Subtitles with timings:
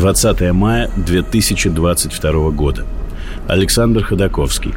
[0.00, 2.86] 20 мая 2022 года.
[3.46, 4.72] Александр Ходаковский.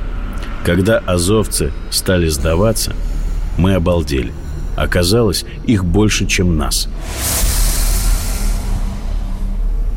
[0.65, 2.93] Когда азовцы стали сдаваться,
[3.57, 4.34] мы обалдели.
[4.75, 6.89] Оказалось, их больше, чем нас.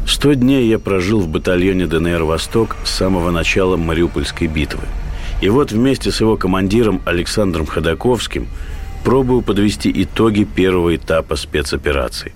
[0.07, 4.85] Сто дней я прожил в батальоне ДНР «Восток» с самого начала Мариупольской битвы.
[5.41, 8.47] И вот вместе с его командиром Александром Ходаковским
[9.03, 12.33] пробую подвести итоги первого этапа спецоперации.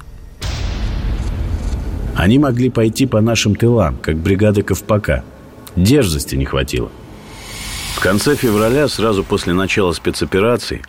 [2.21, 5.25] Они могли пойти по нашим тылам, как бригада Ковпака.
[5.75, 6.93] Дерзости не хватило.
[7.97, 10.83] В конце февраля, сразу после начала спецоперации,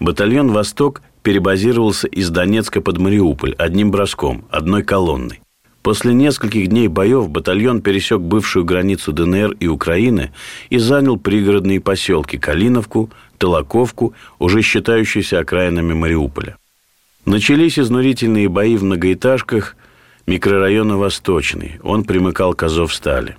[0.00, 5.42] батальон «Восток» перебазировался из Донецка под Мариуполь одним броском, одной колонной.
[5.82, 10.32] После нескольких дней боев батальон пересек бывшую границу ДНР и Украины
[10.70, 16.56] и занял пригородные поселки Калиновку, Толоковку, уже считающиеся окраинами Мариуполя.
[17.26, 19.76] Начались изнурительные бои в многоэтажках
[20.28, 21.80] микрорайона Восточный.
[21.82, 23.36] Он примыкал к Азовстали.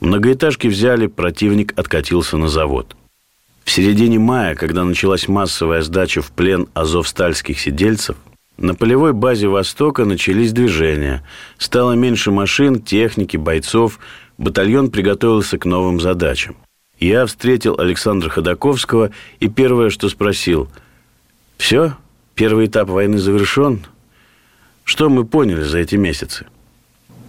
[0.00, 2.96] Многоэтажки взяли, противник откатился на завод.
[3.64, 8.16] В середине мая, когда началась массовая сдача в плен азовстальских сидельцев–
[8.58, 11.24] на полевой базе «Востока» начались движения.
[11.58, 13.98] Стало меньше машин, техники, бойцов.
[14.38, 16.56] Батальон приготовился к новым задачам.
[17.00, 20.68] Я встретил Александра Ходаковского и первое, что спросил.
[21.56, 21.94] «Все?
[22.34, 23.84] Первый этап войны завершен?
[24.92, 26.44] Что мы поняли за эти месяцы?»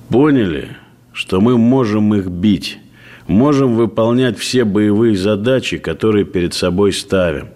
[0.10, 0.76] «Поняли,
[1.14, 2.78] что мы можем их бить,
[3.26, 7.48] можем выполнять все боевые задачи, которые перед собой ставим.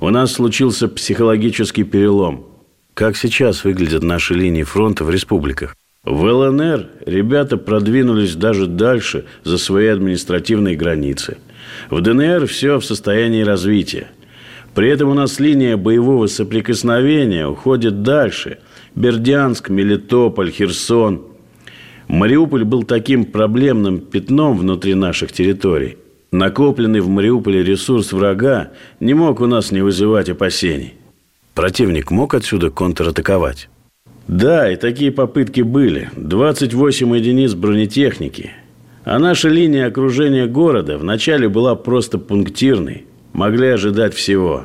[0.00, 2.46] У нас случился психологический перелом–
[2.94, 5.76] как сейчас выглядят наши линии фронта в республиках?
[6.02, 11.36] В ЛНР ребята продвинулись даже дальше за свои административные границы.
[11.88, 14.08] В ДНР все в состоянии развития.
[14.74, 18.58] При этом у нас линия боевого соприкосновения уходит дальше.
[18.96, 21.20] Бердянск, Мелитополь, Херсон.
[22.08, 25.98] Мариуполь был таким проблемным пятном внутри наших территорий.
[26.32, 30.94] Накопленный в Мариуполе ресурс врага не мог у нас не вызывать опасений.
[31.54, 33.68] Противник мог отсюда контратаковать?
[34.28, 36.10] Да, и такие попытки были.
[36.16, 38.52] 28 единиц бронетехники.
[39.04, 43.04] А наша линия окружения города вначале была просто пунктирной.
[43.32, 44.64] Могли ожидать всего.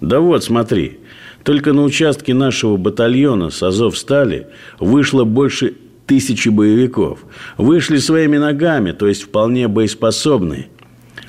[0.00, 0.98] Да вот, смотри.
[1.44, 5.74] Только на участке нашего батальона с Азов-Стали вышло больше
[6.06, 7.20] тысячи боевиков.
[7.56, 10.68] Вышли своими ногами, то есть вполне боеспособные.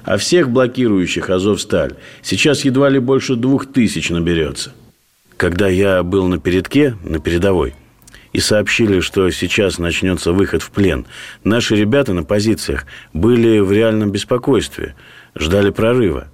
[0.03, 4.73] А всех блокирующих Азов-Сталь сейчас едва ли больше двух тысяч наберется
[5.39, 7.73] когда я был на передке, на передовой,
[8.33, 11.05] и сообщили, что сейчас начнется выход в плен,
[11.45, 14.95] наши ребята на позициях были в реальном беспокойстве,
[15.35, 16.27] ждали прорыва.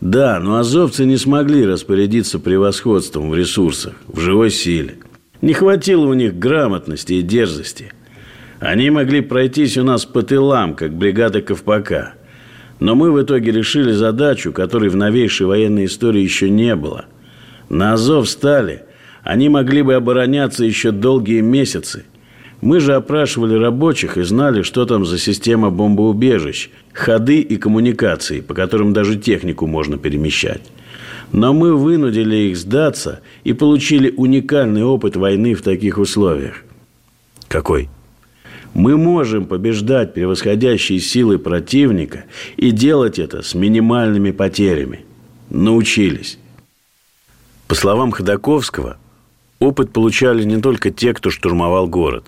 [0.00, 4.98] Да, но азовцы не смогли распорядиться превосходством в ресурсах, в живой силе.
[5.40, 7.92] Не хватило у них грамотности и дерзости.
[8.60, 12.14] Они могли пройтись у нас по тылам, как бригада Ковпака.
[12.80, 17.06] Но мы в итоге решили задачу, которой в новейшей военной истории еще не было–
[17.68, 18.84] на Азов стали.
[19.22, 22.04] Они могли бы обороняться еще долгие месяцы.
[22.60, 28.52] Мы же опрашивали рабочих и знали, что там за система бомбоубежищ, ходы и коммуникации, по
[28.52, 30.62] которым даже технику можно перемещать.
[31.30, 36.64] Но мы вынудили их сдаться и получили уникальный опыт войны в таких условиях.
[37.46, 37.88] Какой?
[38.74, 42.24] Мы можем побеждать превосходящие силы противника
[42.56, 45.04] и делать это с минимальными потерями.
[45.48, 46.38] Научились.
[47.68, 48.96] По словам Ходаковского,
[49.60, 52.24] опыт получали не только те, кто штурмовал город.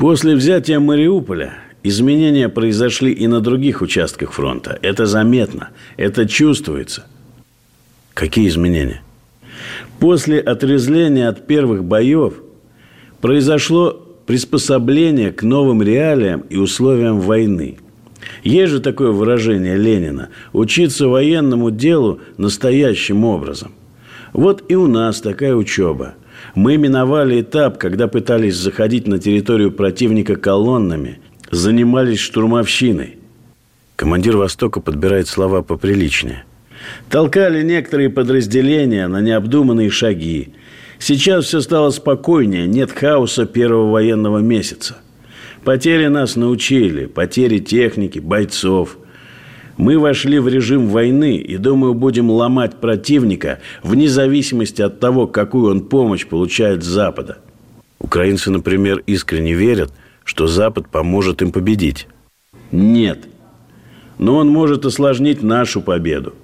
[0.00, 4.78] После взятия Мариуполя изменения произошли и на других участках фронта.
[4.80, 5.68] Это заметно,
[5.98, 7.04] это чувствуется.
[8.14, 9.02] Какие изменения?
[9.98, 12.32] После отрезления от первых боев
[13.20, 13.90] произошло
[14.24, 17.76] приспособление к новым реалиям и условиям войны.
[18.42, 23.72] Есть же такое выражение Ленина– учиться военному делу настоящим образом.
[24.32, 26.14] Вот и у нас такая учеба.
[26.54, 31.20] Мы миновали этап, когда пытались заходить на территорию противника колоннами,
[31.50, 33.18] занимались штурмовщиной.
[33.96, 36.44] Командир Востока подбирает слова поприличнее.
[37.08, 40.54] Толкали некоторые подразделения на необдуманные шаги.
[40.98, 44.98] Сейчас все стало спокойнее, нет хаоса первого военного месяца.
[45.64, 48.96] Потери нас научили, потери техники, бойцов.
[49.76, 55.70] Мы вошли в режим войны и, думаю, будем ломать противника вне зависимости от того, какую
[55.70, 57.38] он помощь получает с Запада.
[57.98, 59.92] Украинцы, например, искренне верят,
[60.24, 62.08] что Запад поможет им победить.
[62.72, 63.26] Нет.
[64.18, 66.34] Но он может осложнить нашу победу.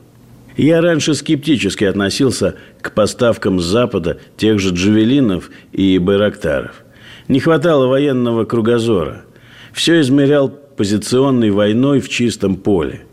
[0.56, 6.82] Я раньше скептически относился к поставкам с Запада тех же джавелинов и байрактаров.
[7.28, 9.24] Не хватало военного кругозора.
[9.72, 13.05] Все измерял позиционной войной в чистом поле.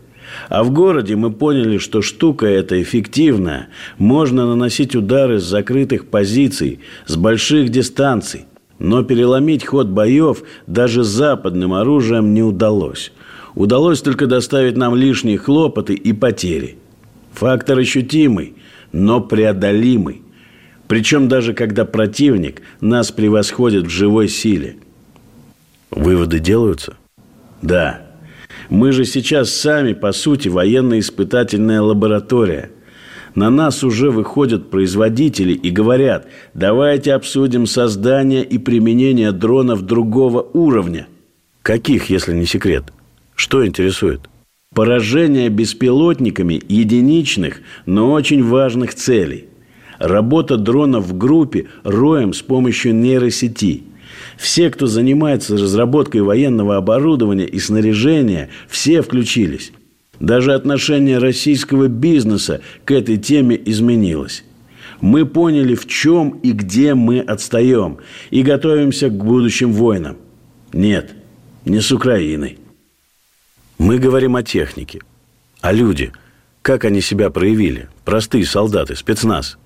[0.48, 3.68] А в городе мы поняли, что штука эта эффективная.
[3.98, 8.46] Можно наносить удары с закрытых позиций, с больших дистанций.
[8.78, 13.12] Но переломить ход боев даже западным оружием не удалось.
[13.54, 16.78] Удалось только доставить нам лишние хлопоты и потери–
[17.34, 18.54] Фактор ощутимый,
[18.92, 20.22] но преодолимый.
[20.86, 24.76] Причем даже когда противник нас превосходит в живой силе.
[25.90, 26.94] Выводы делаются?
[27.60, 28.03] Да.
[28.68, 32.70] Мы же сейчас сами, по сути, военно-испытательная лаборатория.
[33.34, 41.08] На нас уже выходят производители и говорят, давайте обсудим создание и применение дронов другого уровня.
[41.62, 42.84] Каких, если не секрет?
[43.34, 44.20] Что интересует?
[44.74, 49.48] Поражение беспилотниками единичных, но очень важных целей.
[49.98, 53.84] Работа дронов в группе роем с помощью нейросети.
[54.36, 59.72] Все, кто занимается разработкой военного оборудования и снаряжения, все включились.
[60.20, 64.44] Даже отношение российского бизнеса к этой теме изменилось.
[65.00, 67.98] Мы поняли, в чем и где мы отстаем,
[68.30, 70.16] и готовимся к будущим войнам.
[70.72, 71.14] Нет,
[71.64, 72.58] не с Украиной.
[73.78, 75.00] Мы говорим о технике.
[75.60, 76.12] А люди,
[76.62, 77.88] как они себя проявили?
[78.04, 79.58] Простые солдаты, спецназ.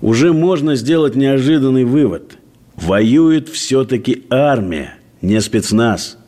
[0.00, 2.36] Уже можно сделать неожиданный вывод.
[2.82, 6.18] Воюет все-таки армия, не спецназ.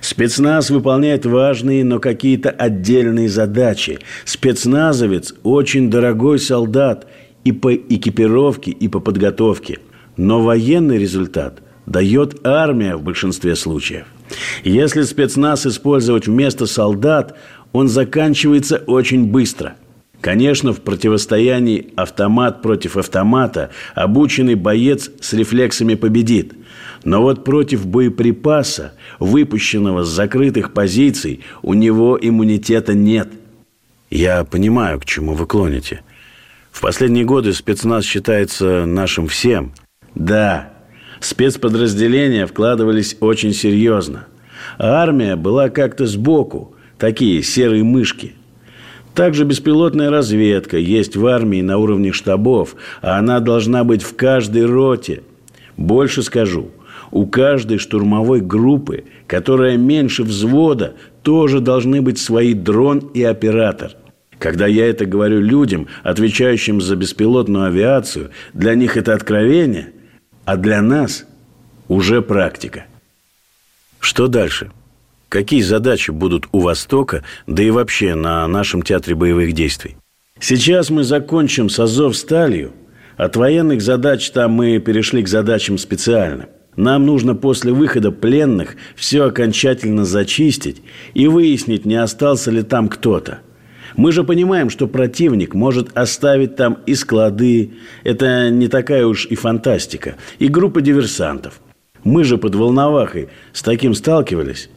[0.00, 3.98] Спецназ выполняет важные, но какие-то отдельные задачи.
[4.24, 7.06] Спецназовец– очень дорогой солдат
[7.44, 9.78] и по экипировке, и по подготовке.
[10.16, 14.06] Но военный результат дает армия в большинстве случаев–
[14.64, 17.36] если спецназ использовать вместо солдат,
[17.72, 19.76] он заканчивается очень быстро.
[20.20, 26.52] Конечно, в противостоянии автомат против автомата обученный боец с рефлексами победит.
[27.04, 33.28] Но вот против боеприпаса, выпущенного с закрытых позиций, у него иммунитета нет.
[34.10, 36.02] Я понимаю, к чему вы клоните.
[36.70, 39.72] В последние годы спецназ считается нашим всем.
[40.14, 40.72] Да,
[41.20, 44.26] Спецподразделения вкладывались очень серьезно.
[44.78, 48.34] А армия была как-то сбоку, такие серые мышки.
[49.14, 54.64] Также беспилотная разведка есть в армии на уровне штабов, а она должна быть в каждой
[54.66, 55.22] роте.
[55.76, 56.70] Больше скажу,
[57.10, 63.92] у каждой штурмовой группы, которая меньше взвода, тоже должны быть свои дрон и оператор.
[64.38, 69.92] Когда я это говорю людям, отвечающим за беспилотную авиацию, для них это откровение–
[70.50, 71.26] а для нас
[71.86, 72.86] уже практика.
[74.00, 74.72] Что дальше?
[75.30, 79.96] Какие задачи будут у Востока, да и вообще на нашем театре боевых действий?
[80.40, 82.72] Сейчас мы закончим с Азов сталью.
[83.16, 86.48] От военных задач там мы перешли к задачам специальным.
[86.74, 90.82] Нам нужно после выхода пленных все окончательно зачистить
[91.14, 93.38] и выяснить, не остался ли там кто-то–
[93.96, 97.72] мы же понимаем, что противник может оставить там и склады.
[98.04, 100.14] Это не такая уж и фантастика.
[100.38, 101.60] И группа диверсантов.
[102.04, 104.70] Мы же под Волновахой с таким сталкивались.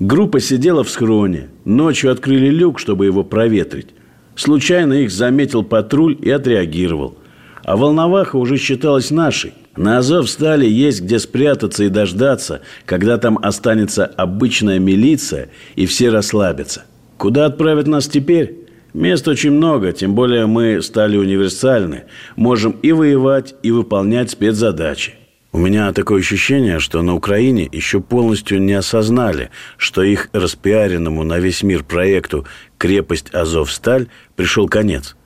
[0.00, 1.48] Группа сидела в схроне.
[1.64, 3.88] Ночью открыли люк, чтобы его проветрить.
[4.36, 7.18] Случайно их заметил патруль и отреагировал.
[7.64, 9.54] А Волноваха уже считалась нашей.
[9.76, 16.10] На Азов стали есть где спрятаться и дождаться, когда там останется обычная милиция и все
[16.10, 16.84] расслабятся.
[17.16, 18.68] Куда отправят нас теперь?
[18.94, 22.04] Мест очень много, тем более мы стали универсальны.
[22.36, 25.17] Можем и воевать, и выполнять спецзадачи.
[25.50, 31.38] У меня такое ощущение, что на Украине еще полностью не осознали, что их распиаренному на
[31.38, 35.16] весь мир проекту «Крепость Азовсталь» пришел конец.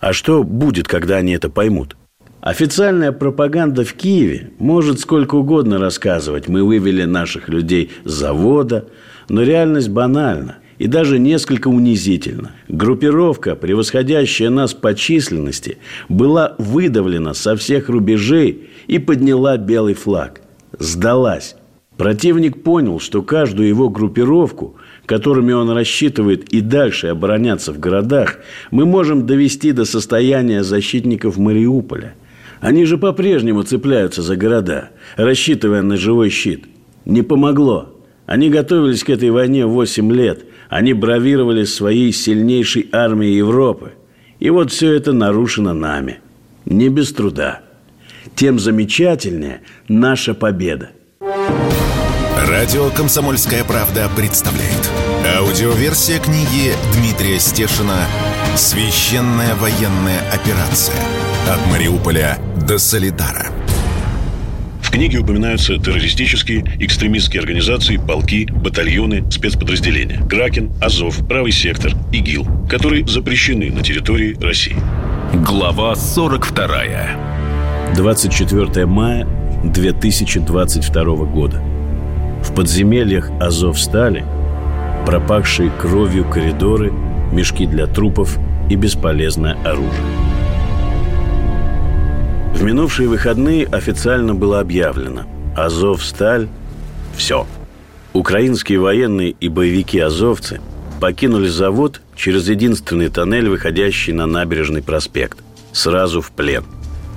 [0.00, 1.96] А что будет, когда они это поймут?
[2.40, 6.48] Официальная пропаганда в Киеве может сколько угодно рассказывать.
[6.48, 8.88] Мы вывели наших людей с завода,
[9.28, 12.52] но реальность банальна– и даже несколько унизительно.
[12.68, 15.76] Группировка, превосходящая нас по численности,
[16.08, 20.40] была выдавлена со всех рубежей и подняла белый флаг.
[20.76, 21.54] Сдалась.
[21.96, 24.74] Противник понял, что каждую его группировку,
[25.06, 28.38] которыми он рассчитывает и дальше обороняться в городах,
[28.72, 32.14] мы можем довести до состояния защитников Мариуполя.
[32.60, 36.64] Они же по-прежнему цепляются за города, рассчитывая на живой щит.
[37.04, 37.94] Не помогло.
[38.26, 40.46] Они готовились к этой войне 8 лет.
[40.68, 43.92] Они бравировали своей сильнейшей армией Европы.
[44.40, 46.18] И вот все это нарушено нами.
[46.64, 47.60] Не без труда.
[48.40, 50.92] Тем замечательнее наша победа.
[52.48, 54.90] Радио «Комсомольская правда» представляет.
[55.36, 57.98] Аудиоверсия книги Дмитрия Стешина
[58.56, 60.96] «Священная военная операция.
[61.50, 63.48] От Мариуполя до Солидара».
[64.80, 70.26] В книге упоминаются террористические, экстремистские организации, полки, батальоны, спецподразделения.
[70.26, 74.76] Кракен, Азов, Правый сектор, ИГИЛ, которые запрещены на территории России.
[75.34, 77.39] Глава 42.
[77.96, 79.26] 24 мая
[79.64, 81.60] 2022 года.
[82.42, 84.24] В подземельях Азов-Стали
[85.04, 86.92] пропахшие кровью коридоры,
[87.32, 88.38] мешки для трупов
[88.70, 89.90] и бесполезное оружие.
[92.54, 95.22] В минувшие выходные официально было объявлено
[95.56, 96.48] Азов-Сталь–
[97.16, 97.46] все.
[98.12, 100.60] Украинские военные и боевики-азовцы
[101.00, 105.38] покинули завод через единственный тоннель, выходящий на набережный проспект,
[105.72, 106.64] сразу в плен.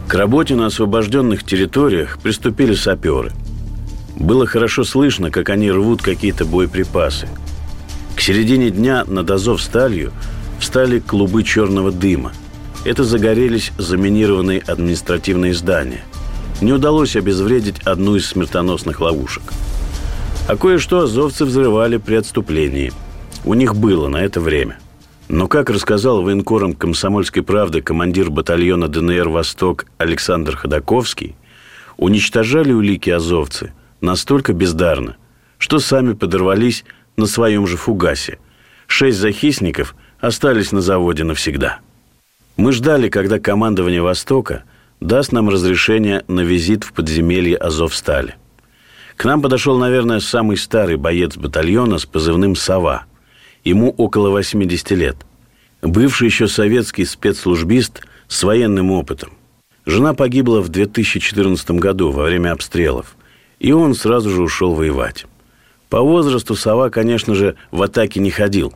[0.08, 3.32] К работе на освобожденных территориях приступили саперы.
[4.16, 7.28] Было хорошо слышно, как они рвут какие-то боеприпасы.
[8.16, 10.12] К середине дня над Азов-Сталью
[10.60, 12.32] встали клубы черного дыма–
[12.86, 16.04] это загорелись заминированные административные здания.
[16.62, 19.44] Не удалось обезвредить одну из смертоносных ловушек.
[20.48, 22.92] А кое-что азовцы взрывали при отступлении.
[23.46, 24.80] У них было на это время.
[25.30, 31.36] Но, как рассказал военкором «Комсомольской правды» командир батальона ДНР «Восток» Александр Ходаковский,
[31.98, 35.16] уничтожали улики азовцы настолько бездарно,
[35.58, 36.84] что сами подорвались
[37.16, 38.40] на своем же фугасе.
[38.88, 41.80] Шесть захисников остались на заводе навсегда.
[42.58, 44.64] Мы ждали, когда командование Востока
[45.00, 48.36] даст нам разрешение на визит в подземелье Азовстали.
[49.16, 53.06] К нам подошел, наверное, самый старый боец батальона с позывным «Сова».
[53.64, 55.18] Ему около 80 лет.
[55.82, 59.32] Бывший еще советский спецслужбист с военным опытом.
[59.86, 63.16] Жена погибла в 2014 году во время обстрелов,
[63.60, 65.26] и он сразу же ушел воевать.
[65.90, 68.74] По возрасту Сова, конечно же, в атаке не ходил,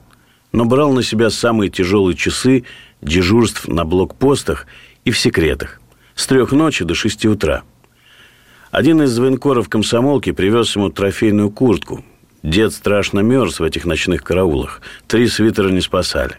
[0.52, 2.66] но брал на себя самые тяжелые часы
[3.02, 4.68] дежурств на блокпостах
[5.06, 5.82] и в секретах
[6.16, 7.64] с трех ночи до шести утра.
[8.72, 12.04] Один из военкоров комсомолки привез ему трофейную куртку.
[12.44, 14.82] Дед страшно мерз в этих ночных караулах.
[15.08, 16.36] Три свитера не спасали.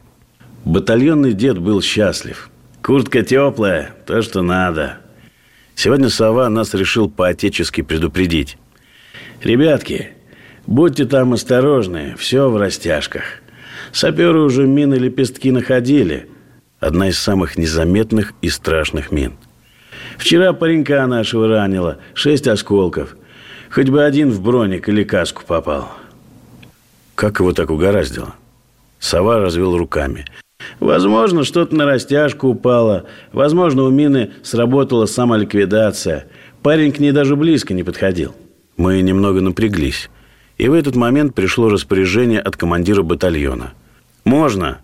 [0.65, 2.51] Батальонный дед был счастлив.
[2.83, 4.99] Куртка теплая, то, что надо.
[5.75, 8.57] Сегодня сова нас решил по-отечески предупредить.
[9.43, 10.11] Ребятки,
[10.67, 13.25] будьте там осторожны, все в растяжках.
[13.93, 16.29] Саперы уже мины лепестки находили–
[16.81, 19.35] Одна из самых незаметных и страшных мин.
[20.17, 21.99] Вчера паренька нашего ранило.
[22.15, 23.17] Шесть осколков.
[23.71, 25.93] Хоть бы один в броник или каску попал.
[27.15, 28.35] Как его так угораздило?
[28.99, 30.25] Сова развел руками.
[30.81, 33.07] Возможно, что-то на растяжку упало.
[33.33, 36.27] Возможно, у мины сработала самоликвидация.
[36.63, 38.35] Парень к ней даже близко не подходил.
[38.77, 40.11] Мы немного напряглись.
[40.57, 43.73] И в этот момент пришло распоряжение от командира батальона.
[44.25, 44.79] «Можно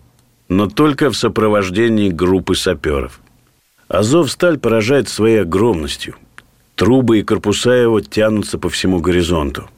[0.47, 3.19] но только в сопровождении группы саперов.
[3.87, 6.15] Азов-сталь поражает своей огромностью.
[6.75, 9.69] Трубы и корпуса его тянутся по всему горизонту.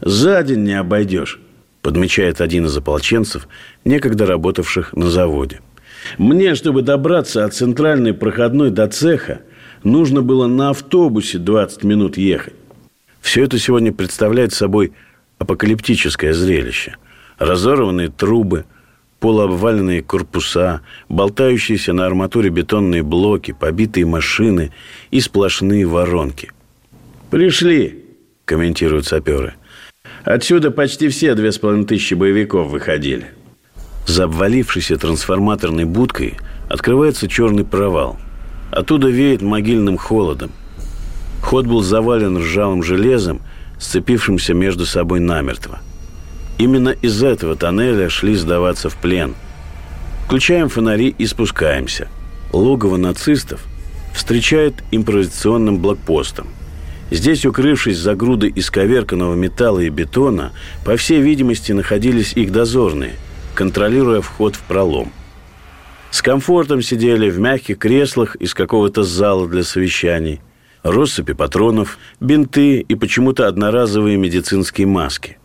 [0.00, 1.40] «За день не обойдешь»,–
[1.82, 3.48] подмечает один из ополченцев,
[3.84, 5.60] некогда работавших на заводе.
[6.18, 9.40] «Мне, чтобы добраться от центральной проходной до цеха,
[9.82, 12.54] нужно было на автобусе 20 минут ехать.
[13.20, 14.92] Все это сегодня представляет собой
[15.38, 16.96] апокалиптическое зрелище.
[17.38, 18.66] Разорванные трубы–
[19.22, 24.72] полуобваленные корпуса, болтающиеся на арматуре бетонные блоки, побитые машины
[25.12, 26.50] и сплошные воронки.
[27.30, 28.04] «Пришли»,–
[28.44, 29.54] комментируют саперы.
[30.24, 33.28] «Отсюда почти все две с половиной тысячи боевиков выходили».
[34.08, 36.34] За обвалившейся трансформаторной будкой
[36.68, 38.18] открывается черный провал.
[38.72, 40.50] Оттуда веет могильным холодом.
[41.42, 43.40] Ход был завален ржавым железом,
[43.78, 45.80] сцепившимся между собой намертво–
[46.58, 49.34] Именно из этого тоннеля шли сдаваться в плен.
[50.26, 52.08] Включаем фонари и спускаемся.
[52.52, 53.64] Логово нацистов
[54.14, 56.48] встречает импровизационным блокпостом.
[57.10, 60.52] Здесь, укрывшись за грудой исковерканного металла и бетона,
[60.84, 63.12] по всей видимости, находились их дозорные,
[63.54, 65.12] контролируя вход в пролом.
[66.10, 70.40] С комфортом сидели в мягких креслах из какого-то зала для совещаний,
[70.82, 75.38] россыпи патронов, бинты и почему-то одноразовые медицинские маски.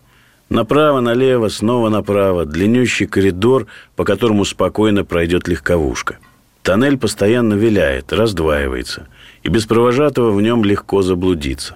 [0.50, 6.20] Направо, налево, снова направо, длиннющий коридор, по которому спокойно пройдет легковушка.
[6.64, 9.08] Тоннель постоянно виляет, раздваивается,
[9.44, 11.76] и без провожатого в нем легко заблудиться.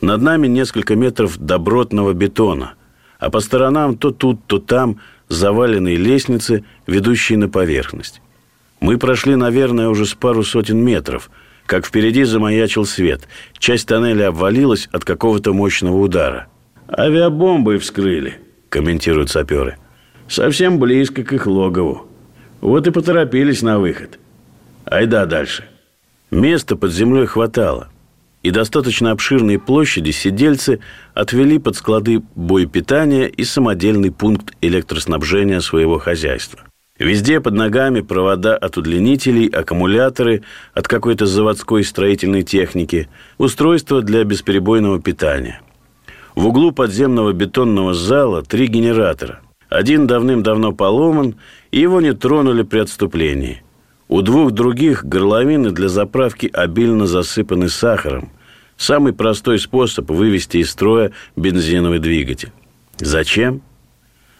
[0.00, 2.74] Над нами несколько метров добротного бетона,
[3.18, 4.98] а по сторонам то тут, то там
[5.28, 8.22] заваленные лестницы, ведущие на поверхность.
[8.80, 11.30] Мы прошли, наверное, уже с пару сотен метров,
[11.66, 13.28] как впереди замаячил свет.
[13.58, 16.48] Часть тоннеля обвалилась от какого-то мощного удара.
[16.92, 19.76] «Авиабомбы вскрыли»,– комментируют саперы.
[20.28, 22.08] «Совсем близко к их логову.
[22.60, 24.18] Вот и поторопились на выход.
[24.84, 25.64] Айда дальше».
[26.32, 27.88] Места под землей хватало,
[28.42, 30.80] и достаточно обширные площади сидельцы
[31.14, 36.60] отвели под склады боепитания и самодельный пункт электроснабжения своего хозяйства.
[36.98, 40.42] Везде под ногами провода от удлинителей, аккумуляторы
[40.74, 45.60] от какой-то заводской строительной техники, устройства для бесперебойного питания.
[46.34, 49.40] В углу подземного бетонного зала три генератора.
[49.68, 51.36] Один давным-давно поломан,
[51.70, 53.62] и его не тронули при отступлении–
[54.10, 58.30] у двух других горловины для заправки обильно засыпаны сахаром.
[58.76, 62.50] Самый простой способ вывести из строя бензиновый двигатель.
[62.98, 63.62] Зачем?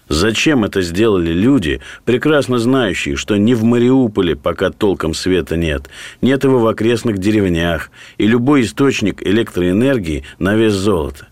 [0.08, 5.88] Зачем это сделали люди, прекрасно знающие, что ни в Мариуполе пока толком света нет,
[6.20, 11.28] нет его в окрестных деревнях, и любой источник электроэнергии на вес золота,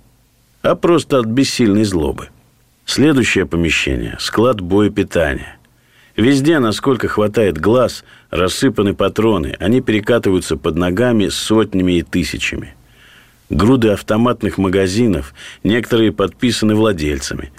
[0.62, 2.28] а просто от бессильной злобы.
[2.84, 5.58] Следующее помещение– склад боепитания.
[6.18, 9.54] Везде, насколько хватает глаз, рассыпаны патроны.
[9.60, 12.74] Они перекатываются под ногами сотнями и тысячами.
[13.50, 17.52] Груды автоматных магазинов, некоторые подписаны владельцами.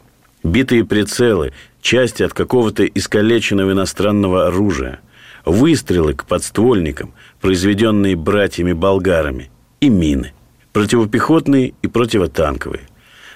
[0.44, 5.00] Битые прицелы, части от какого-то искалеченного иностранного оружия.
[5.46, 9.52] Выстрелы к подствольникам, произведенные братьями-болгарами.
[9.80, 10.34] И мины.
[10.74, 12.89] Противопехотные и противотанковые.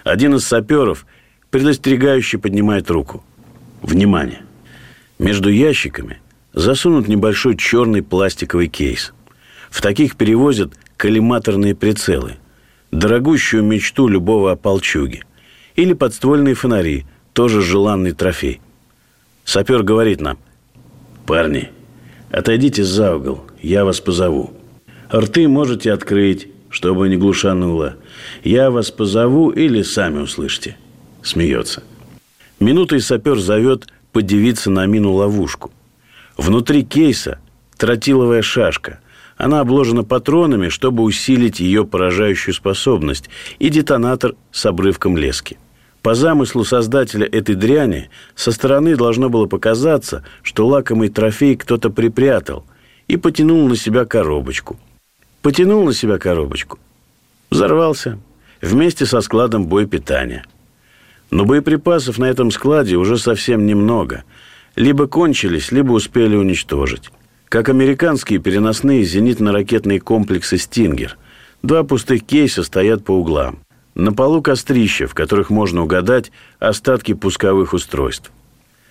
[0.03, 1.05] Один из саперов
[1.49, 3.23] предостерегающе поднимает руку.
[3.81, 4.41] Внимание!
[5.17, 6.19] Между ящиками
[6.53, 9.13] засунут небольшой черный пластиковый кейс.
[9.69, 12.35] В таких перевозят коллиматорные прицелы,
[12.91, 15.23] дорогущую мечту любого ополчуги.
[15.75, 18.61] Или подствольные фонари, тоже желанный трофей.
[19.43, 20.37] Сапер говорит нам,
[21.25, 21.71] «Парни,
[22.29, 24.53] отойдите за угол, я вас позову.
[25.11, 27.97] Рты можете открыть, чтобы не глушануло.
[28.43, 30.75] Я вас позову или сами услышите».
[31.21, 31.83] Смеется.
[32.59, 35.71] Минутой сапер зовет подивиться на мину-ловушку.
[36.35, 37.39] Внутри кейса
[37.77, 38.99] тротиловая шашка.
[39.37, 45.57] Она обложена патронами, чтобы усилить ее поражающую способность, и детонатор с обрывком лески.
[46.01, 52.65] По замыслу создателя этой дряни со стороны должно было показаться, что лакомый трофей кто-то припрятал
[53.07, 54.79] и потянул на себя коробочку.
[55.43, 56.79] Потянул на себя коробочку.
[57.51, 58.17] Взорвался
[58.61, 60.43] вместе со складом боепитания–
[61.33, 64.23] но боеприпасов на этом складе уже совсем немного.
[64.75, 67.09] Либо кончились, либо успели уничтожить.
[67.49, 71.17] Как американские переносные зенитно-ракетные комплексы «Стингер».
[71.63, 73.59] Два пустых кейса стоят по углам.
[73.95, 78.31] На полу кострища, в которых можно угадать остатки пусковых устройств.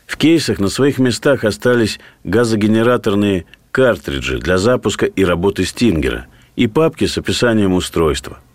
[0.07, 7.07] В кейсах на своих местах остались газогенераторные картриджи для запуска и работы «Стингера» и папки
[7.07, 8.39] с описанием устройства–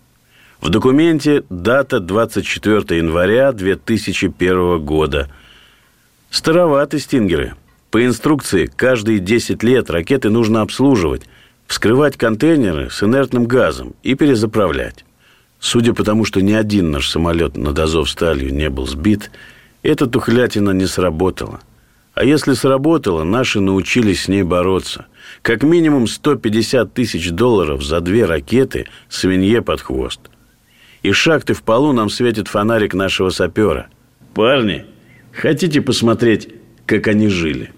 [0.60, 5.28] в документе дата 24 января 2001 года.
[6.30, 7.54] Староваты стингеры.
[7.90, 11.22] По инструкции, каждые 10 лет ракеты нужно обслуживать,
[11.68, 15.04] вскрывать контейнеры с инертным газом и перезаправлять.
[15.60, 19.30] Судя по тому, что ни один наш самолет над Азовсталью не был сбит,
[19.82, 21.60] эта тухлятина не сработала.
[22.18, 25.06] А если сработала, наши научились с ней бороться.
[25.42, 30.20] Как минимум 150 тысяч долларов за две ракеты свинье под хвост–
[31.02, 33.88] из шахты в полу нам светит фонарик нашего сапера.
[34.34, 34.84] Парни,
[35.32, 36.48] хотите посмотреть,
[36.86, 37.72] как они жили?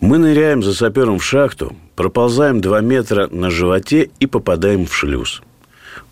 [0.00, 5.42] Мы ныряем за сапером в шахту, проползаем два метра на животе и попадаем в шлюз.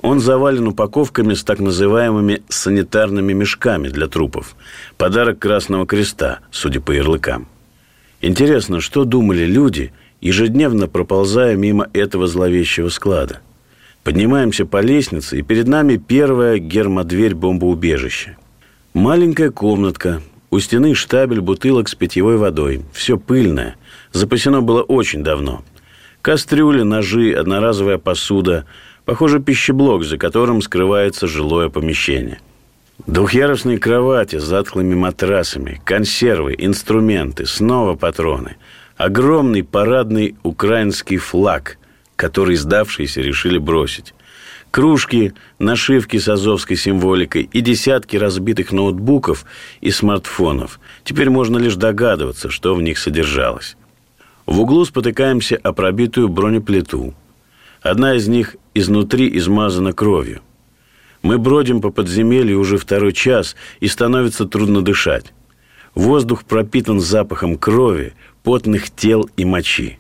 [0.00, 4.57] Он завален упаковками с так называемыми санитарными мешками для трупов.
[4.96, 7.46] Подарок Красного Креста, судя по ярлыкам.
[8.20, 13.40] Интересно, что думали люди, ежедневно проползая мимо этого зловещего склада?
[14.02, 18.37] Поднимаемся по лестнице, и перед нами первая гермодверь бомбоубежища.
[18.94, 22.83] Маленькая комнатка, у стены штабель бутылок с питьевой водой.
[22.92, 23.76] Все пыльное.
[24.12, 25.62] Запасено было очень давно.
[26.22, 28.64] Кастрюли, ножи, одноразовая посуда.
[29.04, 32.40] Похоже, пищеблок, за которым скрывается жилое помещение.
[33.09, 38.57] Двухъярусные кровати с затхлыми матрасами, консервы, инструменты, снова патроны.
[38.97, 41.79] Огромный парадный украинский флаг–
[42.18, 44.12] который сдавшиеся решили бросить.
[44.73, 49.47] Кружки, нашивки с азовской символикой и десятки разбитых ноутбуков
[49.81, 50.81] и смартфонов.
[51.05, 53.77] Теперь можно лишь догадываться, что в них содержалось.
[54.47, 57.14] В углу спотыкаемся о пробитую бронеплиту.
[57.83, 60.40] Одна из них изнутри измазана кровью.
[61.22, 65.33] Мы бродим по подземелью уже второй час, и становится трудно дышать.
[65.94, 69.98] Воздух пропитан запахом крови, потных тел и мочи.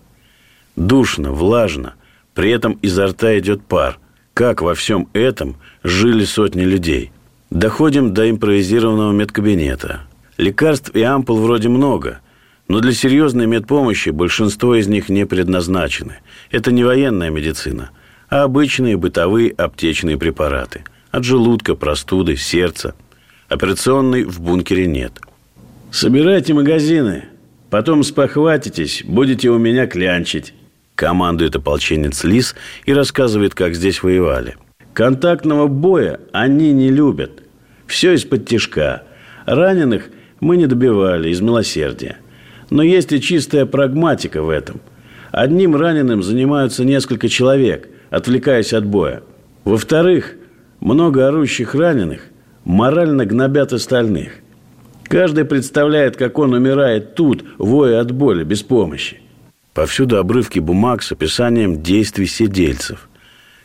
[0.76, 1.94] Душно, влажно,
[2.34, 3.98] при этом изо рта идет пар.
[4.32, 7.10] Как во всем этом жили сотни людей?
[7.50, 10.02] Доходим до импровизированного медкабинета.
[10.36, 12.20] Лекарств и ампул вроде много,
[12.68, 16.18] но для серьезной медпомощи большинство из них не предназначены.
[16.52, 17.90] Это не военная медицина,
[18.28, 20.84] а обычные бытовые аптечные препараты.
[21.10, 22.94] От желудка, простуды, сердца.
[23.48, 25.12] Операционной в бункере нет.
[25.90, 27.24] Собирайте магазины,
[27.70, 30.52] потом спохватитесь, будете у меня клянчить.
[30.94, 34.56] Командует ополченец Лис и рассказывает, как здесь воевали.
[34.92, 37.42] Контактного боя они не любят.
[37.86, 39.04] Все из-под тишка.
[39.46, 42.18] Раненых мы не добивали из милосердия.
[42.68, 44.80] Но есть и чистая прагматика в этом.
[45.30, 49.22] Одним раненым занимаются несколько человек, отвлекаясь от боя.
[49.64, 50.34] Во-вторых,
[50.80, 52.22] много орущих раненых
[52.64, 54.32] морально гнобят остальных.
[55.04, 59.20] Каждый представляет, как он умирает тут, воя от боли, без помощи.
[59.72, 63.08] Повсюду обрывки бумаг с описанием действий сидельцев.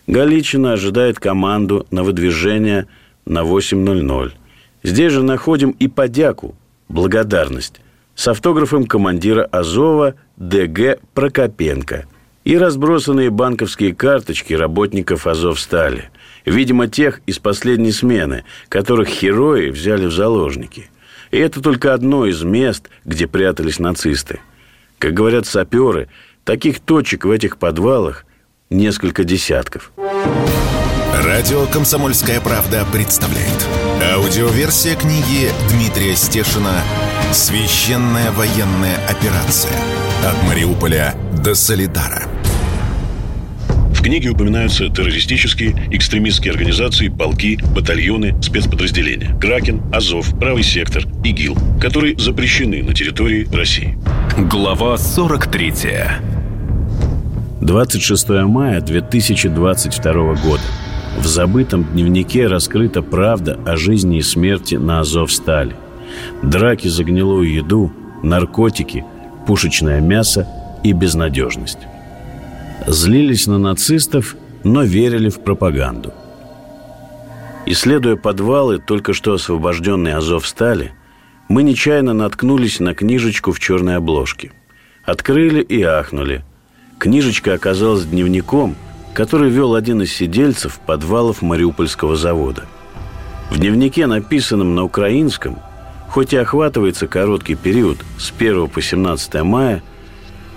[0.08, 2.88] Галичина ожидает команду на выдвижение
[3.26, 4.32] на 8.00.
[4.84, 6.56] Здесь же находим и подяку,
[6.88, 7.82] благодарность,
[8.16, 12.06] с автографом командира Азова ДГ Прокопенко
[12.44, 16.10] и разбросанные банковские карточки работников Азовстали,
[16.46, 20.90] видимо, тех из последней смены, которых герои взяли в заложники.
[21.32, 24.40] И это только одно из мест, где прятались нацисты.
[25.00, 26.08] Как говорят саперы,
[26.44, 28.26] таких точек в этих подвалах
[28.70, 29.92] несколько десятков.
[31.24, 33.68] Радио «Комсомольская правда» представляет.
[34.14, 36.82] Аудиоверсия книги Дмитрия Стешина
[37.32, 39.74] «Священная военная операция.
[40.26, 42.28] От Мариуполя до Солидара».
[44.04, 49.34] Книге упоминаются террористические, экстремистские организации, полки, батальоны, спецподразделения.
[49.40, 53.98] Кракен, Азов, Правый сектор, ИГИЛ, которые запрещены на территории России.
[54.52, 55.74] Глава 43
[57.62, 60.64] 26 мая 2022 года.
[61.18, 65.78] В забытом дневнике раскрыта правда о жизни и смерти на Азовстале.
[66.42, 69.06] Драки за гнилую еду, наркотики,
[69.48, 70.46] пушечное мясо
[70.84, 71.80] и безнадежность.
[72.88, 76.14] Злились на нацистов, но верили в пропаганду.
[77.66, 80.92] Исследуя подвалы, только что освобожденные Азовстали,
[81.48, 84.52] мы нечаянно наткнулись на книжечку в черной обложке.
[85.06, 86.44] Открыли и ахнули.
[87.00, 88.76] Книжечка оказалась дневником–
[89.14, 92.66] который вел один из сидельцев подвалов Мариупольского завода.
[93.50, 95.60] В дневнике, написанном на украинском,
[96.10, 99.84] хоть и охватывается короткий период с 1 по 17 мая,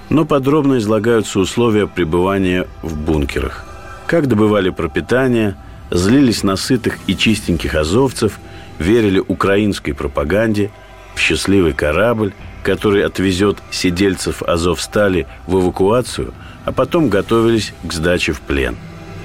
[0.08, 3.64] но подробно излагаются условия пребывания в бункерах.
[4.06, 5.56] Как добывали пропитание,
[5.90, 8.38] злились на сытых и чистеньких азовцев,
[8.78, 10.70] верили украинской пропаганде,
[11.14, 16.34] в счастливый корабль, который отвезет сидельцев Азовстали в эвакуацию–
[16.66, 18.76] а потом готовились к сдаче в плен.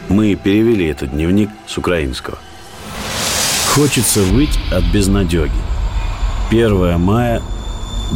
[0.08, 2.38] Мы перевели этот дневник с украинского.
[3.74, 5.52] Хочется выть от безнадеги.
[6.52, 7.42] 1 мая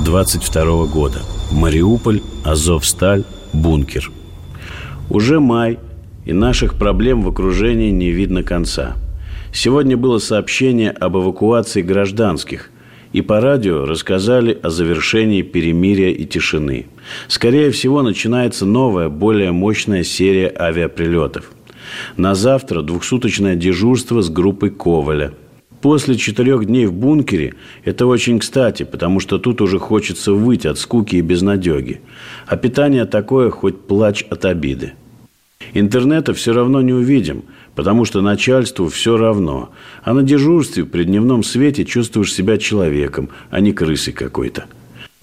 [0.06, 1.24] 22 года.
[1.56, 4.12] Мариуполь, Азовсталь, бункер.
[5.10, 5.80] Уже май,
[6.26, 8.98] и наших проблем в окружении не видно конца.
[9.54, 12.72] Сегодня было сообщение об эвакуации гражданских,
[13.14, 16.88] и по радио рассказали о завершении перемирия и тишины.
[17.30, 21.52] Скорее всего, начинается новая, более мощная серия авиаприлетов.
[22.18, 25.32] На завтра двухсуточное дежурство с группой Коваля.
[25.86, 30.80] После четырех дней в бункере это очень кстати, потому что тут уже хочется выйти от
[30.80, 32.02] скуки и безнадеги.
[32.48, 34.94] А питание такое, хоть плач от обиды.
[35.76, 37.44] Интернета все равно не увидим,
[37.76, 39.70] потому что начальству все равно.
[40.04, 44.66] А на дежурстве при дневном свете чувствуешь себя человеком, а не крысой какой-то.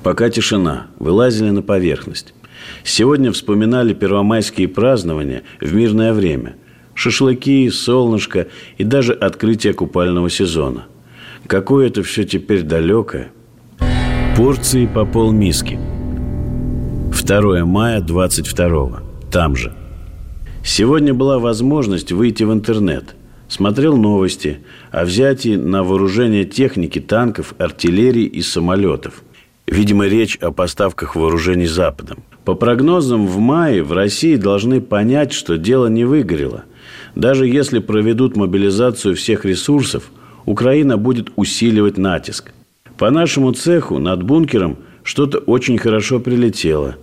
[0.05, 2.35] Пока тишина, вылазили на поверхность.
[2.85, 6.55] Сегодня вспоминали первомайские празднования в мирное время.
[6.95, 10.87] Шашлыки, солнышко и даже открытие купального сезона.
[11.47, 13.33] Какое это все теперь далекое.
[14.37, 15.79] Порции по полмиски.
[17.13, 19.75] 2 мая 22 Там же–
[20.65, 23.17] Сегодня была возможность выйти в интернет.
[23.49, 24.59] Смотрел новости
[24.91, 29.23] о взятии на вооружение техники, танков, артиллерии и самолетов.
[29.67, 32.23] Видимо, речь о поставках вооружений Западом.
[32.45, 36.65] По прогнозам, в мае в России должны понять, что дело не выгорело.
[37.15, 40.11] Даже если проведут мобилизацию всех ресурсов,
[40.47, 42.53] Украина будет усиливать натиск.
[42.99, 46.97] По нашему цеху над бункером что-то очень хорошо прилетело.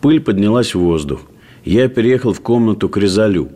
[0.00, 1.22] Пыль поднялась в воздух–
[1.64, 3.50] я переехал в комнату к Резолю.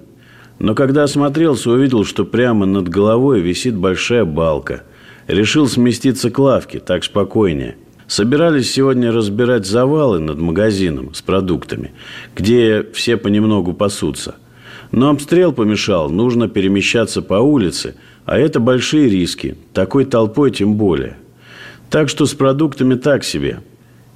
[0.59, 4.85] Но когда осмотрелся, увидел, что прямо над головой висит большая балка.
[5.27, 7.77] Решил сместиться к лавке, так спокойнее.
[8.07, 11.93] Собирались сегодня разбирать завалы над магазином с продуктами,
[12.37, 14.37] где все понемногу пасутся.
[14.93, 17.95] Но обстрел помешал, нужно перемещаться по улице,
[18.25, 21.17] а это большие риски, такой толпой тем более.
[21.91, 23.61] Так что с продуктами так себе.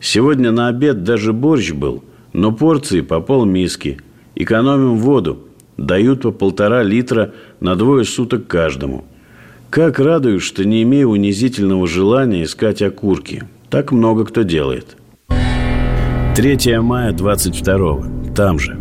[0.01, 4.01] Сегодня на обед даже борщ был, но порции по полмиски.
[4.35, 9.05] Экономим воду, дают по полтора литра на двое суток каждому.
[9.71, 13.45] Как радуюсь, что не имею унизительного желания искать окурки.
[13.71, 14.97] Так много кто делает.
[16.37, 18.78] 3 мая 22 Там же.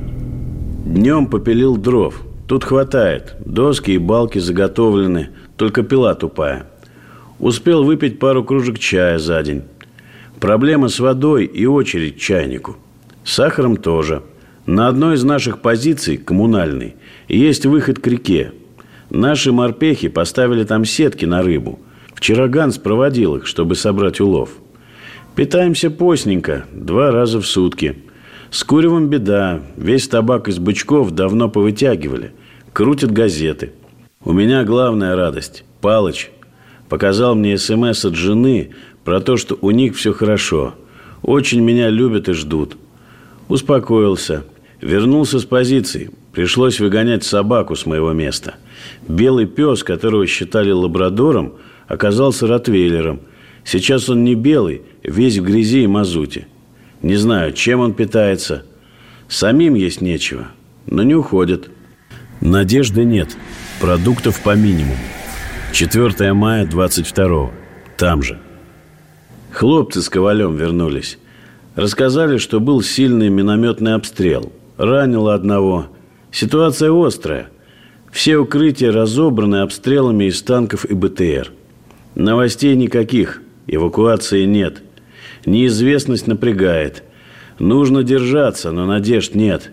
[0.88, 2.22] Днем попилил дров.
[2.48, 3.36] Тут хватает.
[3.46, 5.32] Доски и балки заготовлены.
[5.58, 6.66] Только пила тупая.
[7.40, 9.64] Успел выпить пару кружек чая за день.
[10.40, 12.78] Проблема с водой и очередь к чайнику.
[13.26, 14.24] С сахаром тоже.
[14.66, 16.96] На одной из наших позиций, коммунальной,
[17.28, 18.54] есть выход к реке.
[19.10, 21.80] Наши морпехи поставили там сетки на рыбу.
[22.14, 24.52] Вчера Ганс проводил их, чтобы собрать улов.
[25.36, 27.98] Питаемся постненько, два раза в сутки.
[28.50, 29.62] С куревом беда.
[29.76, 32.32] Весь табак из бычков давно повытягивали.
[32.74, 33.74] Крутят газеты.
[34.24, 35.64] У меня главная радость.
[35.82, 36.32] Палыч
[36.90, 38.72] показал мне СМС от жены
[39.04, 40.76] про то, что у них все хорошо.
[41.22, 42.78] Очень меня любят и ждут.
[43.48, 44.44] Успокоился.
[44.82, 46.12] Вернулся с позиции.
[46.32, 48.56] Пришлось выгонять собаку с моего места.
[49.08, 51.54] Белый пес, которого считали лабрадором,
[51.88, 53.22] оказался ротвейлером–
[53.68, 56.48] Сейчас он не белый, весь в грязи и мазуте.
[57.02, 58.64] Не знаю, чем он питается.
[59.28, 60.48] Самим есть нечего,
[60.86, 61.70] но не уходит.
[62.42, 63.36] Надежды нет.
[63.80, 64.98] Продуктов по минимуму.
[65.74, 67.52] 4 мая 22
[67.98, 68.40] Там же.
[69.52, 71.18] Хлопцы с ковалем вернулись.
[71.76, 74.52] Рассказали, что был сильный минометный обстрел.
[74.78, 75.88] Ранило одного.
[76.32, 77.50] Ситуация острая.
[78.12, 81.52] Все укрытия разобраны обстрелами из танков и БТР.
[82.16, 84.82] Новостей никаких– Эвакуации нет.
[85.48, 87.04] Неизвестность напрягает.
[87.58, 89.72] Нужно держаться, но надежд нет.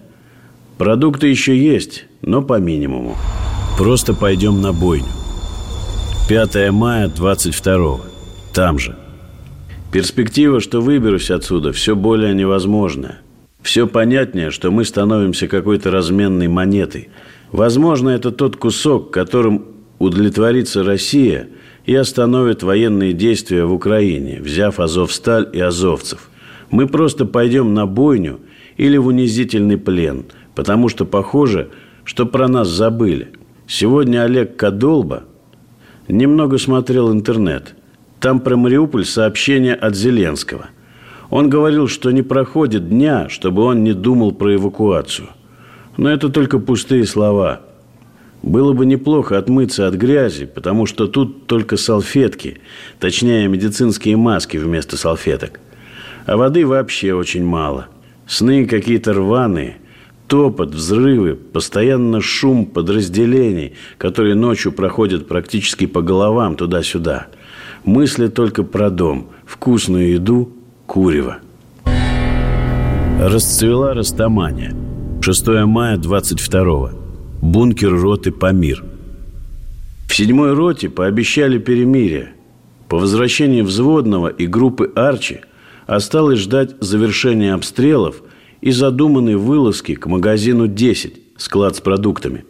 [0.78, 3.16] Продукты еще есть, но по минимуму.
[3.76, 5.08] Просто пойдем на бойню.
[6.28, 8.00] 5 мая 22
[8.54, 8.96] Там же.
[9.90, 13.18] Перспектива, что выберусь отсюда, все более невозможная.
[13.60, 17.08] Все понятнее, что мы становимся какой-то разменной монетой.
[17.50, 19.64] Возможно, это тот кусок, которым
[19.98, 21.48] удовлетворится Россия–
[21.86, 26.30] и остановит военные действия в Украине, взяв Азовсталь и азовцев.
[26.70, 28.40] Мы просто пойдем на бойню
[28.76, 31.70] или в унизительный плен, потому что похоже,
[32.04, 33.28] что про нас забыли.
[33.66, 35.24] Сегодня Олег Кадолба
[36.08, 37.74] немного смотрел интернет.
[38.18, 40.66] Там про Мариуполь сообщение от Зеленского.
[41.30, 45.28] Он говорил, что не проходит дня, чтобы он не думал про эвакуацию.
[45.96, 47.60] Но это только пустые слова–
[48.44, 52.58] было бы неплохо отмыться от грязи, потому что тут только салфетки,
[53.00, 55.60] точнее медицинские маски вместо салфеток.
[56.26, 57.86] А воды вообще очень мало.
[58.26, 59.78] Сны какие-то рваные,
[60.28, 67.28] топот, взрывы, постоянно шум подразделений, которые ночью проходят практически по головам туда-сюда.
[67.84, 70.52] Мысли только про дом, вкусную еду,
[70.86, 71.38] курево.
[73.20, 74.74] Расцвела растамания.
[75.22, 77.03] 6 мая 22 -го
[77.44, 78.82] бункер роты Памир.
[80.08, 82.32] В седьмой роте пообещали перемирие.
[82.88, 85.40] По возвращении взводного и группы Арчи
[85.86, 88.22] осталось ждать завершения обстрелов
[88.62, 92.46] и задуманной вылазки к магазину 10, склад с продуктами.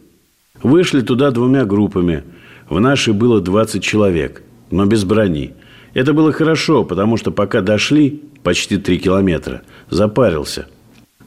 [0.63, 2.23] Вышли туда двумя группами.
[2.69, 5.55] В нашей было 20 человек, но без брони.
[5.93, 10.67] Это было хорошо, потому что пока дошли, почти 3 километра, запарился.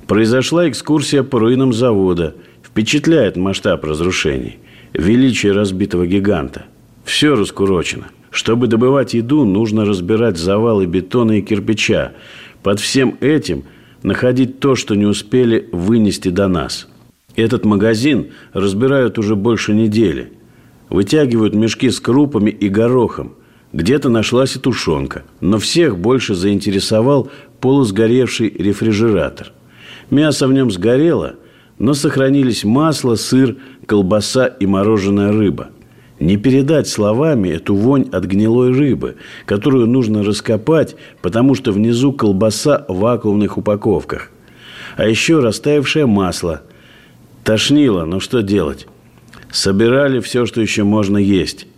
[0.06, 2.34] Произошла экскурсия по руинам завода–
[2.78, 4.58] Впечатляет масштаб разрушений,
[4.92, 6.66] величие разбитого гиганта.
[7.04, 8.06] Все раскурочено.
[8.30, 12.12] Чтобы добывать еду, нужно разбирать завалы бетона и кирпича.
[12.62, 13.64] Под всем этим
[14.04, 16.86] находить то, что не успели вынести до нас.
[17.34, 20.30] Этот магазин разбирают уже больше недели.
[20.88, 23.34] Вытягивают мешки с крупами и горохом.
[23.72, 25.24] Где-то нашлась и тушенка.
[25.40, 27.28] Но всех больше заинтересовал
[27.60, 29.50] полусгоревший рефрижератор.
[30.10, 31.34] Мясо в нем сгорело–
[31.78, 35.68] но сохранились масло, сыр, колбаса и мороженая рыба.
[36.20, 42.84] Не передать словами эту вонь от гнилой рыбы, которую нужно раскопать, потому что внизу колбаса
[42.88, 44.32] в вакуумных упаковках.
[44.96, 46.62] А еще растаявшее масло.
[47.44, 48.88] Тошнило, но что делать?
[49.50, 51.68] Собирали все, что еще можно есть.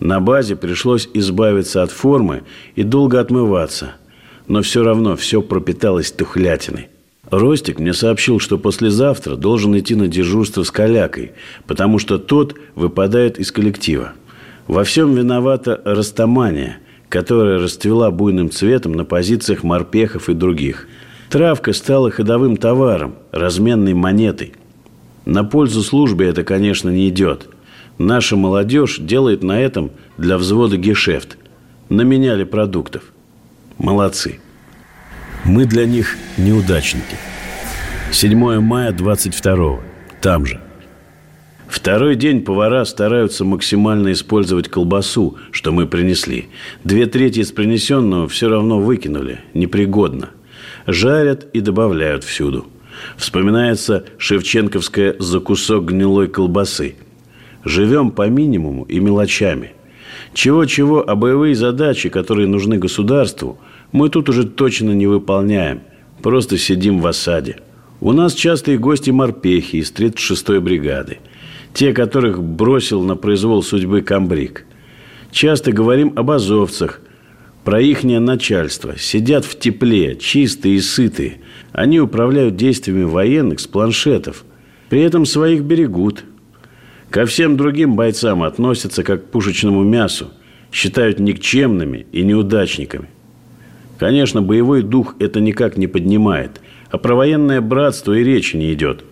[0.00, 2.42] На базе пришлось избавиться от формы
[2.76, 3.92] и долго отмываться.
[4.46, 6.88] Но все равно все пропиталось тухлятиной.
[7.30, 11.32] Ростик мне сообщил, что послезавтра должен идти на дежурство с Калякой,
[11.66, 14.12] потому что тот выпадает из коллектива.
[14.66, 20.88] Во всем виновата растамания, которая расцвела буйным цветом на позициях морпехов и других.
[21.30, 24.54] Травка стала ходовым товаром, разменной монетой.
[25.26, 27.48] На пользу службе это, конечно, не идет.
[27.98, 31.36] Наша молодежь делает на этом для взвода гешефт.
[31.90, 33.02] Наменяли продуктов.
[33.78, 34.40] Молодцы.
[35.44, 37.16] Мы для них неудачники.
[38.10, 39.80] 7 мая 22
[40.20, 40.60] Там же.
[41.68, 46.48] Второй день повара стараются максимально использовать колбасу, что мы принесли.
[46.82, 49.40] Две трети из принесенного все равно выкинули.
[49.54, 50.30] Непригодно.
[50.86, 52.66] Жарят и добавляют всюду.
[53.16, 56.96] Вспоминается шевченковская «за кусок гнилой колбасы».
[57.64, 59.72] Живем по минимуму и мелочами.
[60.32, 63.58] Чего-чего, а боевые задачи, которые нужны государству,
[63.92, 65.80] мы тут уже точно не выполняем.
[66.22, 67.56] Просто сидим в осаде.
[68.00, 71.18] У нас частые гости морпехи из 36-й бригады.
[71.74, 74.66] Те, которых бросил на произвол судьбы комбриг.
[75.30, 77.00] Часто говорим об азовцах,
[77.64, 78.96] про ихнее начальство.
[78.98, 81.42] Сидят в тепле, чистые и сытые.
[81.72, 84.44] Они управляют действиями военных с планшетов.
[84.88, 86.24] При этом своих берегут.
[87.10, 90.28] Ко всем другим бойцам относятся как к пушечному мясу.
[90.72, 93.08] Считают никчемными и неудачниками.
[93.98, 96.60] Конечно, боевой дух это никак не поднимает.
[96.90, 99.04] А про военное братство и речи не идет.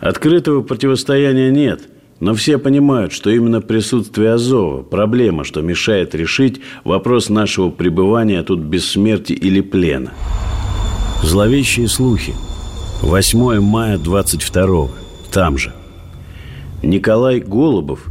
[0.00, 7.28] Открытого противостояния нет– но все понимают, что именно присутствие Азова– проблема, что мешает решить вопрос
[7.28, 10.12] нашего пребывания тут без смерти или плена.
[11.22, 12.34] Зловещие слухи.
[13.02, 14.88] 8 мая 22
[15.30, 15.74] Там же.
[16.82, 18.06] Николай Голубов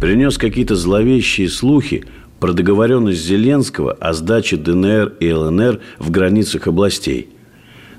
[0.00, 2.04] принес какие-то зловещие слухи
[2.40, 7.28] про договоренность Зеленского о сдаче ДНР и ЛНР в границах областей–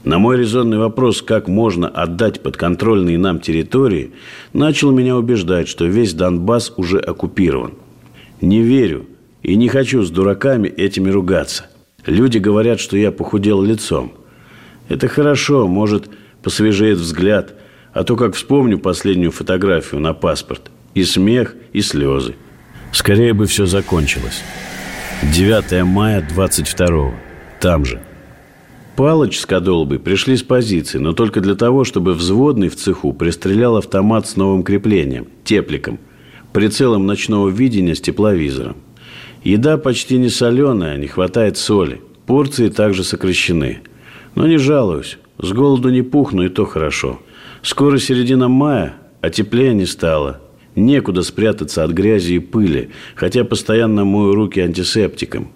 [0.03, 4.11] на мой резонный вопрос, как можно отдать подконтрольные нам территории,
[4.51, 7.73] начал меня убеждать, что весь Донбасс уже оккупирован.
[8.41, 9.05] Не верю
[9.43, 11.67] и не хочу с дураками этими ругаться.
[12.07, 14.13] Люди говорят, что я похудел лицом.
[14.89, 16.09] Это хорошо, может,
[16.41, 17.53] посвежеет взгляд,
[17.93, 20.71] а то как вспомню последнюю фотографию на паспорт.
[20.95, 22.33] И смех, и слезы.
[22.91, 24.43] Скорее бы все закончилось.
[25.33, 27.13] 9 мая 22
[27.59, 28.01] Там же–
[28.95, 33.77] Палыч с Кодолбой пришли с позиции, но только для того, чтобы взводный в цеху пристрелял
[33.77, 35.97] автомат с новым креплением, тепликом,
[36.51, 38.75] прицелом ночного видения с тепловизором.
[39.43, 42.01] Еда почти не соленая, не хватает соли.
[42.27, 43.79] Порции также сокращены.
[44.35, 45.17] Но не жалуюсь.
[45.39, 47.19] С голоду не пухну, и то хорошо.
[47.63, 50.41] Скоро середина мая, а теплее не стало.
[50.75, 55.49] Некуда спрятаться от грязи и пыли, хотя постоянно мою руки антисептиком.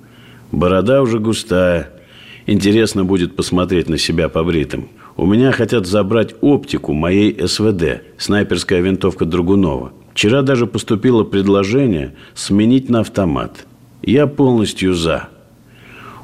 [0.52, 1.90] Борода уже густая–
[2.48, 4.90] Интересно будет посмотреть на себя побритым.
[5.18, 9.94] У меня хотят забрать оптику моей СВД, снайперская винтовка Драгунова.
[10.14, 13.66] Вчера даже поступило предложение сменить на автомат.
[14.04, 15.30] Я полностью за.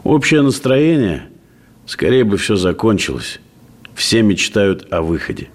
[0.04, 1.24] Общее настроение,
[1.88, 3.40] скорее бы все закончилось.
[3.96, 5.50] Все мечтают о выходе.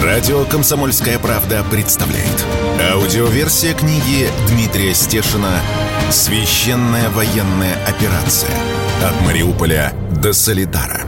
[0.00, 2.46] Радио «Комсомольская правда» представляет.
[2.94, 5.60] Аудиоверсия книги Дмитрия Стешина
[6.10, 8.48] «Священная военная операция»
[9.04, 11.02] От Мариуполя до Солидара.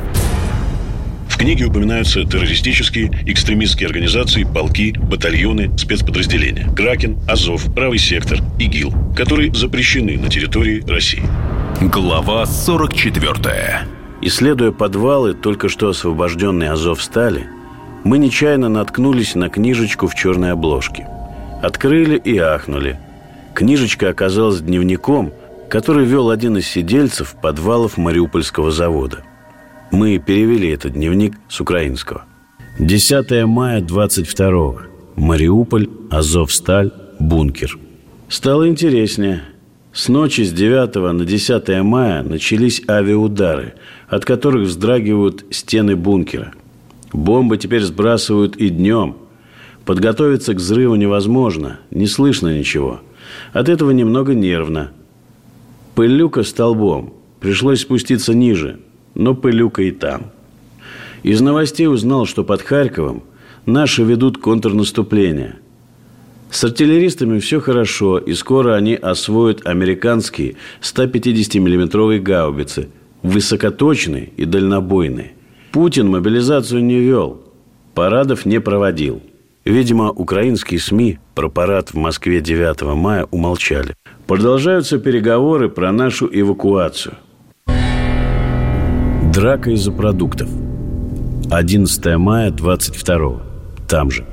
[1.31, 6.68] В книге упоминаются террористические, экстремистские организации, полки, батальоны, спецподразделения.
[6.75, 11.23] Кракен, Азов, Правый сектор, ИГИЛ, которые запрещены на территории России.
[11.81, 13.88] Глава 44.
[14.20, 17.47] Исследуя подвалы только что освобожденной Азов стали,
[18.05, 21.09] мы нечаянно наткнулись на книжечку в черной обложке.
[21.62, 22.99] Открыли и ахнули.
[23.55, 25.33] Книжечка оказалась дневником–
[25.75, 29.25] который вел один из сидельцев подвалов Мариупольского завода.
[29.90, 32.27] Мы перевели этот дневник с украинского.
[32.79, 34.75] 10 мая 22
[35.17, 37.77] Мариуполь, Азовсталь, бункер.
[38.29, 39.43] Стало интереснее.
[39.93, 43.75] С ночи с 9 на 10 мая начались авиаудары,
[44.09, 46.53] от которых вздрагивают стены бункера.
[47.14, 49.16] Бомбы теперь сбрасывают и днем.
[49.86, 53.01] Подготовиться к взрыву невозможно, не слышно ничего.
[53.55, 54.93] От этого немного нервно–
[55.95, 57.14] Пылюка столбом.
[57.39, 58.80] Пришлось спуститься ниже,
[59.14, 60.32] но пылюка и там.
[61.22, 63.22] Из новостей узнал, что под Харьковом
[63.64, 65.57] наши ведут контрнаступление.
[66.51, 72.89] С артиллеристами все хорошо, и скоро они освоят американские 150 миллиметровые гаубицы,
[73.22, 75.34] высокоточные и дальнобойные.
[75.75, 77.43] Путин мобилизацию не вел,
[77.95, 79.20] парадов не проводил.
[79.64, 83.97] Видимо, украинские СМИ про парад в Москве 9 мая умолчали.
[84.29, 87.16] Продолжаются переговоры про нашу эвакуацию.
[89.35, 90.49] Драка из-за продуктов.
[91.51, 93.43] 11 мая 22
[93.89, 94.25] там же.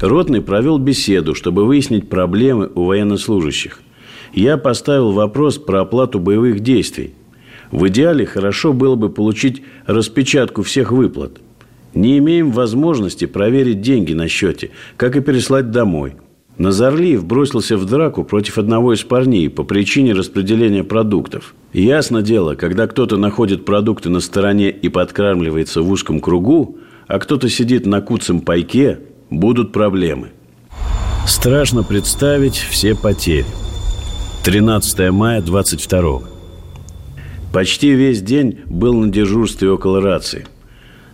[0.00, 3.80] Ротный провел беседу, чтобы выяснить проблемы у военнослужащих.
[4.32, 7.12] Я поставил вопрос про оплату боевых действий.
[7.74, 11.38] В идеале хорошо было бы получить распечатку всех выплат.
[11.92, 16.14] Не имеем возможности проверить деньги на счете, как и переслать домой.
[16.56, 21.56] Назарлиев бросился в драку против одного из парней по причине распределения продуктов.
[21.72, 27.48] Ясно дело, когда кто-то находит продукты на стороне и подкармливается в узком кругу, а кто-то
[27.48, 29.00] сидит на куцем пайке,
[29.30, 30.28] будут проблемы.
[31.26, 33.46] Страшно представить все потери.
[34.44, 36.33] 13 мая 22
[37.54, 40.44] Почти весь день был на дежурстве около рации.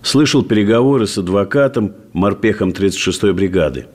[0.01, 3.89] Слышал переговоры с адвокатом, морпехом 36-й бригады.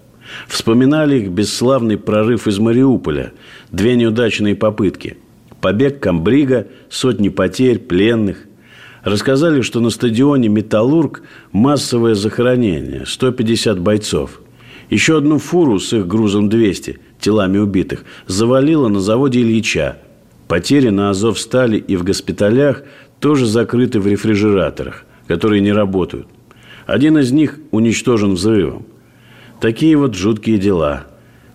[0.47, 3.31] Вспоминали их бесславный прорыв из Мариуполя,
[3.71, 5.17] две неудачные попытки.
[5.59, 8.45] Побег Камбрига, сотни потерь, пленных–
[9.03, 11.21] Рассказали, что на стадионе «Металлург»
[11.51, 14.41] массовое захоронение, 150 бойцов.
[14.89, 19.99] Еще одну фуру с их грузом 200, телами убитых, завалило на заводе Ильича.
[20.47, 22.83] Потери на Азов стали и в госпиталях
[23.19, 26.27] тоже закрыты в рефрижераторах, которые не работают.
[26.85, 28.85] Один из них уничтожен взрывом.
[29.59, 31.05] Такие вот жуткие дела.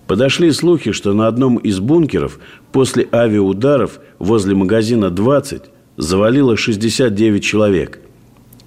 [0.08, 2.40] Подошли слухи, что на одном из бункеров
[2.72, 5.66] после авиаударов возле магазина «20»
[5.96, 8.00] завалило 69 человек.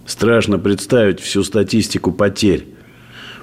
[0.05, 2.67] Страшно представить всю статистику потерь.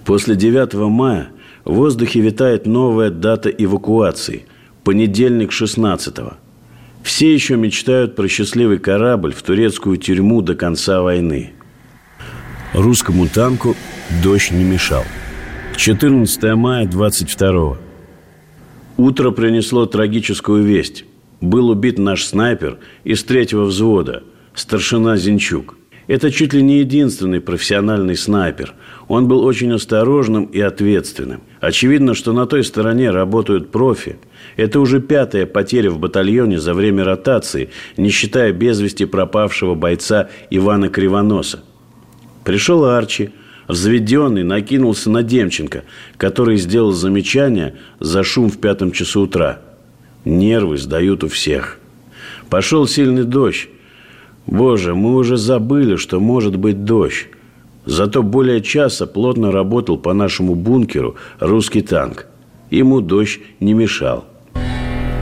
[0.06, 1.28] После 9 мая
[1.64, 4.46] в воздухе витает новая дата эвакуации–
[4.84, 6.34] понедельник 16 -го.
[7.02, 11.52] Все еще мечтают про счастливый корабль в турецкую тюрьму до конца войны.
[12.74, 13.76] Русскому танку
[14.22, 15.04] дождь не мешал.
[15.76, 17.76] 14 мая 22 -го.
[18.96, 21.04] Утро принесло трагическую весть
[21.40, 24.22] был убит наш снайпер из третьего взвода,
[24.54, 25.76] старшина Зинчук.
[26.06, 28.74] Это чуть ли не единственный профессиональный снайпер.
[29.06, 31.42] Он был очень осторожным и ответственным.
[31.60, 34.18] Очевидно, что на той стороне работают профи.
[34.60, 40.28] Это уже пятая потеря в батальоне за время ротации, не считая без вести пропавшего бойца
[40.50, 41.64] Ивана Кривоноса.
[42.44, 43.30] Пришел Арчи,
[43.68, 45.84] взведенный, накинулся на Демченко,
[46.18, 49.60] который сделал замечание за шум в пятом часу утра–
[50.24, 51.78] Нервы сдают у всех.
[52.50, 53.68] Пошел сильный дождь.
[54.46, 57.28] Боже, мы уже забыли, что может быть дождь.
[57.86, 62.26] Зато более часа плотно работал по нашему бункеру русский танк.
[62.70, 64.26] Ему дождь не мешал.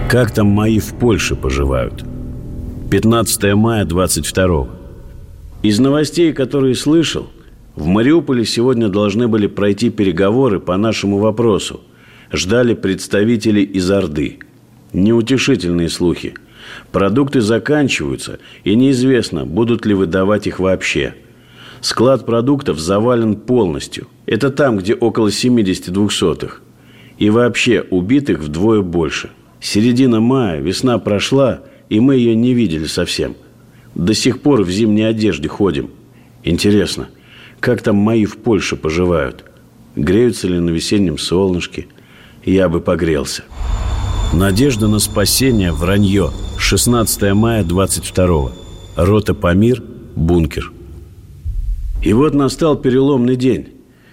[0.08, 2.04] Как там мои в Польше поживают?
[2.90, 4.68] 15 мая 22
[5.62, 7.28] Из новостей, которые слышал,
[7.76, 11.80] в Мариуполе сегодня должны были пройти переговоры по нашему вопросу.
[12.32, 14.38] Ждали представителей из Орды–
[14.92, 16.34] Неутешительные слухи.
[16.92, 21.14] Продукты заканчиваются, и неизвестно, будут ли выдавать их вообще.
[21.80, 24.08] Склад продуктов завален полностью.
[24.26, 26.62] Это там, где около 70 двухсотых.
[27.18, 29.30] И вообще убитых вдвое больше.
[29.60, 33.34] Середина мая, весна прошла, и мы ее не видели совсем.
[33.94, 35.90] До сих пор в зимней одежде ходим.
[36.44, 37.08] Интересно,
[37.60, 39.44] как там мои в Польше поживают?
[39.96, 41.86] Греются ли на весеннем солнышке?
[42.44, 43.42] Я бы погрелся.
[44.32, 46.30] Надежда на спасение– вранье.
[46.58, 48.52] 16 мая 22
[48.96, 49.82] Рота Памир,
[50.14, 50.72] бункер.
[52.02, 53.68] И вот настал переломный день.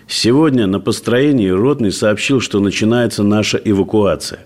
[0.08, 4.40] Сегодня на построении Ротный сообщил, что начинается наша эвакуация.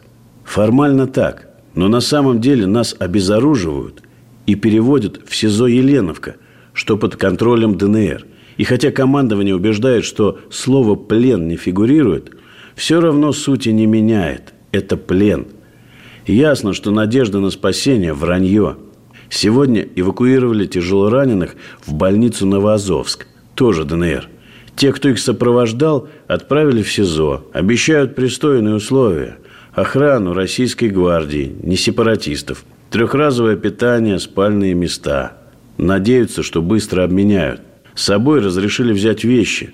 [0.50, 4.04] Формально так, но на самом деле нас обезоруживают
[4.48, 6.36] и переводят в СИЗО Еленовка,
[6.74, 8.26] что под контролем ДНР.
[8.58, 12.36] И хотя командование убеждает, что слово «плен» не фигурирует,
[12.76, 14.54] все равно сути не меняет.
[14.72, 15.48] Это плен–
[16.30, 18.78] Ясно, что надежда на спасение– вранье.
[19.30, 23.26] Сегодня эвакуировали тяжелораненых в больницу Новоазовск,
[23.56, 24.30] тоже ДНР.
[24.76, 27.48] Те, кто их сопровождал, отправили в СИЗО.
[27.52, 29.39] Обещают пристойные условия.
[29.74, 32.66] Охрану российской гвардии, не сепаратистов.
[32.90, 35.38] Трехразовое питание, спальные места.
[35.78, 37.62] Надеются, что быстро обменяют.
[37.94, 39.74] С собой разрешили взять вещи.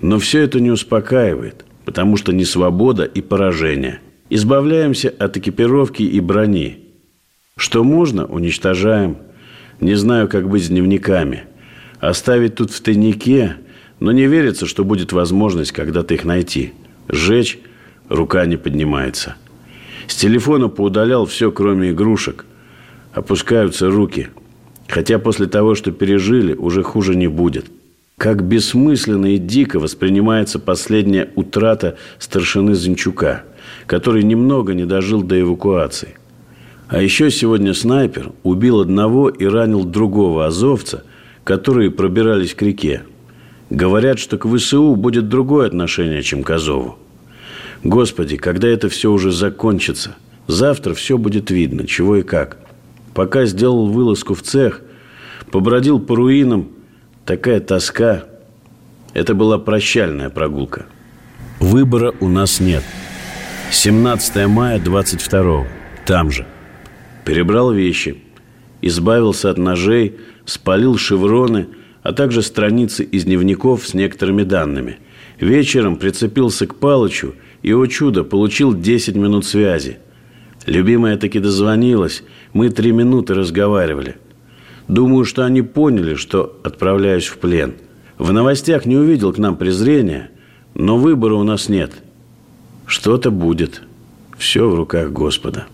[0.00, 6.18] Но все это не успокаивает, потому что не свобода и поражение– Избавляемся от экипировки и
[6.18, 6.78] брони.
[7.56, 9.18] Что можно, уничтожаем.
[9.80, 11.44] Не знаю, как быть с дневниками.
[12.00, 13.56] Оставить тут в тайнике,
[14.00, 16.72] но не верится, что будет возможность когда-то их найти.
[17.08, 17.58] Сжечь
[18.08, 19.36] рука не поднимается.
[20.06, 22.44] С телефона поудалял все, кроме игрушек.
[23.12, 24.28] Опускаются руки.
[24.88, 27.66] Хотя после того, что пережили, уже хуже не будет.
[28.18, 33.44] Как бессмысленно и дико воспринимается последняя утрата старшины Зинчука–
[33.86, 36.16] который немного не дожил до эвакуации.
[36.88, 41.04] А еще сегодня снайпер убил одного и ранил другого азовца,
[41.42, 43.02] которые пробирались к реке.
[43.70, 46.98] Говорят, что к ВСУ будет другое отношение, чем к Азову.
[47.84, 50.16] Господи, когда это все уже закончится?
[50.46, 52.56] Завтра все будет видно, чего и как.
[53.12, 54.80] Пока сделал вылазку в цех,
[55.50, 56.70] побродил по руинам,
[57.26, 58.24] такая тоска.
[59.12, 60.86] Это была прощальная прогулка.
[61.60, 62.82] Выбора у нас нет.
[63.70, 65.66] 17 мая 22
[66.06, 66.46] там же.
[67.26, 68.22] Перебрал вещи,
[68.80, 70.16] избавился от ножей,
[70.46, 71.68] спалил шевроны,
[72.02, 74.98] а также страницы из дневников с некоторыми данными.
[75.38, 77.34] Вечером прицепился к Палычу
[77.64, 79.96] и, о чудо, получил 10 минут связи.
[80.66, 84.16] Любимая таки дозвонилась, мы три минуты разговаривали.
[84.86, 87.72] Думаю, что они поняли, что отправляюсь в плен.
[88.18, 90.30] В новостях не увидел к нам презрения,
[90.74, 91.92] но выбора у нас нет.
[92.84, 93.80] Что-то будет.
[94.36, 95.64] Все в руках Господа.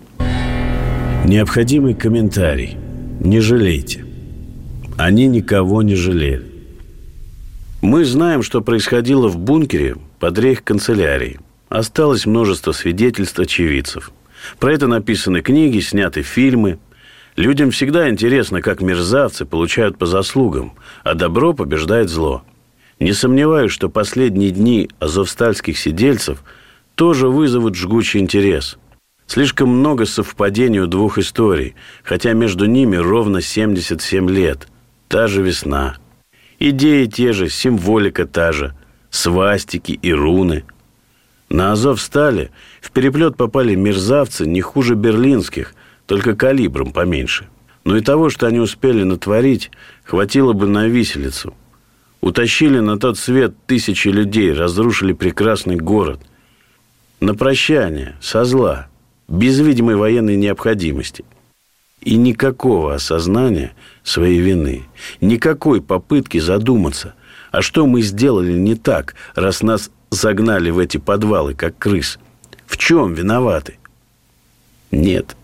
[1.26, 2.76] Необходимый комментарий.
[3.18, 4.04] Не жалейте.
[4.96, 6.46] Они никого не жалели.
[7.82, 11.38] Мы знаем, что происходило в бункере под рейх-канцелярией.
[11.70, 14.10] Осталось множество свидетельств очевидцев.
[14.58, 16.80] Про это написаны книги, сняты фильмы.
[17.36, 20.72] Людям всегда интересно, как мерзавцы получают по заслугам,
[21.04, 22.42] а добро побеждает зло.
[22.98, 26.42] Не сомневаюсь, что последние дни азовстальских сидельцев
[26.96, 28.76] тоже вызовут жгучий интерес.
[29.28, 34.66] Слишком много совпадений у двух историй, хотя между ними ровно 77 лет.
[35.06, 35.98] Та же весна.
[36.58, 38.74] Идеи те же, символика та же,
[39.10, 40.64] свастики и руны–
[41.50, 45.74] на Азов стали в переплет попали мерзавцы не хуже берлинских,
[46.06, 47.48] только калибром поменьше.
[47.84, 49.70] Но и того, что они успели натворить,
[50.04, 51.54] хватило бы на виселицу.
[52.20, 56.20] Утащили на тот свет тысячи людей, разрушили прекрасный город.
[57.18, 58.88] На прощание, со зла,
[59.26, 61.24] без видимой военной необходимости.
[62.02, 63.72] И никакого осознания
[64.04, 64.84] своей вины,
[65.20, 67.14] никакой попытки задуматься,
[67.50, 72.18] а что мы сделали не так, раз нас загнали в эти подвалы, как крыс.
[72.66, 73.78] В чем виноваты?
[74.90, 75.36] Нет.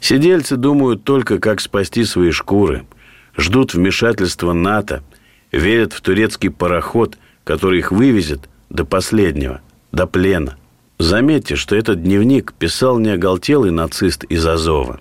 [0.00, 2.86] Сидельцы думают только, как спасти свои шкуры.
[3.36, 5.02] Ждут вмешательства НАТО,
[5.52, 9.60] верят в турецкий пароход, который их вывезет до последнего,
[9.92, 10.56] до плена.
[10.98, 15.00] Заметьте, что этот дневник писал не оголтелый нацист из Азова.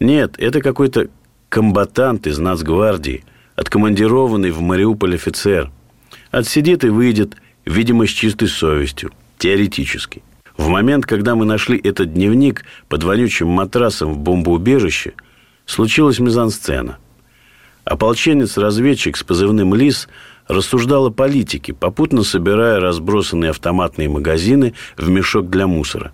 [0.00, 1.08] Нет, это какой-то
[1.48, 3.24] комбатант из Нацгвардии,
[3.54, 5.70] откомандированный в Мариуполь офицер.
[6.30, 7.36] Отсидит и выйдет–
[7.66, 10.22] видимо, с чистой совестью, теоретически.
[10.56, 15.12] В момент, когда мы нашли этот дневник под вонючим матрасом в бомбоубежище,
[15.66, 16.98] случилась мизансцена.
[17.84, 20.08] Ополченец-разведчик с позывным «Лис»
[20.48, 26.12] рассуждал о политике, попутно собирая разбросанные автоматные магазины в мешок для мусора.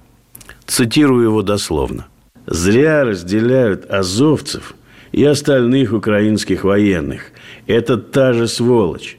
[0.67, 2.07] Цитирую его дословно.
[2.47, 4.75] «Зря разделяют азовцев
[5.13, 7.31] и остальных украинских военных.
[7.67, 9.19] Это та же сволочь.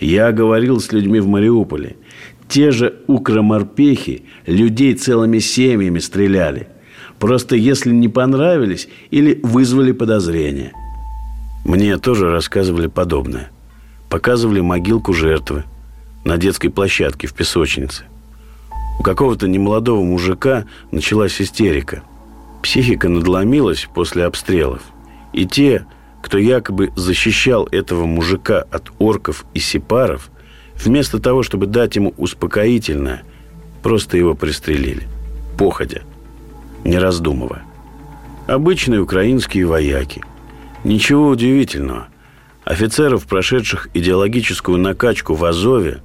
[0.00, 1.96] Я говорил с людьми в Мариуполе.
[2.48, 6.68] Те же укроморпехи людей целыми семьями стреляли.
[7.18, 10.72] Просто если не понравились или вызвали подозрения.
[11.64, 13.50] Мне тоже рассказывали подобное.
[14.08, 15.64] Показывали могилку жертвы
[16.24, 18.04] на детской площадке в песочнице.
[18.98, 22.02] У какого-то немолодого мужика началась истерика.
[22.62, 24.82] Психика надломилась после обстрелов.
[25.32, 25.86] И те,
[26.30, 30.30] кто якобы защищал этого мужика от орков и сепаров,
[30.76, 33.24] вместо того, чтобы дать ему успокоительное,
[33.82, 35.08] просто его пристрелили.
[35.58, 36.02] Походя,
[36.84, 37.64] не раздумывая.
[38.46, 40.22] Обычные украинские вояки.
[40.84, 42.06] Ничего удивительного.
[42.64, 46.00] Офицеров, прошедших идеологическую накачку в Азове,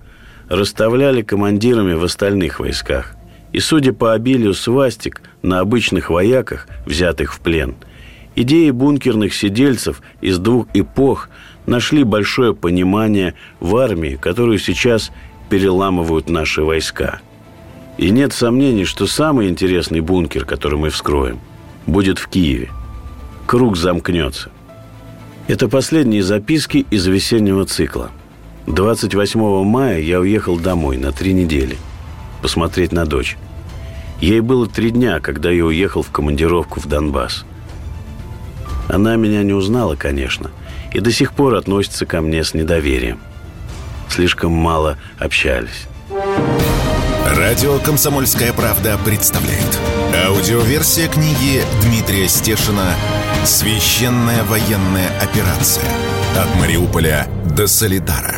[0.50, 3.16] расставляли командирами в остальных войсках.
[3.52, 7.76] И, судя по обилию свастик на обычных вояках, взятых в плен–
[8.36, 11.30] Идеи бункерных сидельцев из двух эпох
[11.66, 15.12] нашли большое понимание в армии, которую сейчас
[15.50, 17.22] переламывают наши войска.
[17.98, 21.40] И нет сомнений, что самый интересный бункер, который мы вскроем,
[21.88, 22.70] будет в Киеве.
[23.48, 24.52] Круг замкнется.
[25.48, 28.12] Это последние записки из весеннего цикла.
[28.68, 31.78] 28 мая я уехал домой на три недели
[32.42, 33.38] посмотреть на дочь.
[34.20, 37.46] Ей было три дня, когда я уехал в командировку в Донбасс–
[38.88, 40.52] она меня не узнала, конечно,
[40.94, 43.20] и до сих пор относится ко мне с недоверием.
[44.10, 45.88] Слишком мало общались.
[47.26, 49.80] Радио «Комсомольская правда» представляет.
[50.26, 52.94] Аудиоверсия книги Дмитрия Стешина
[53.44, 55.84] «Священная военная операция.
[56.38, 58.36] От Мариуполя до Солидара».